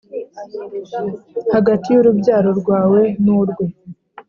hagati 1.53 1.87
y’urubyaro 1.91 2.49
rwawe 2.59 3.01
n’urwe 3.23 3.65